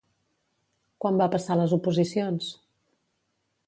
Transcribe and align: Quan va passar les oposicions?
Quan 1.05 1.21
va 1.23 1.29
passar 1.37 1.59
les 1.61 1.77
oposicions? 1.81 2.53